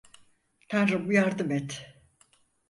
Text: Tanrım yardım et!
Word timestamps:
Tanrım 0.67 1.11
yardım 1.11 1.51
et! 1.51 1.95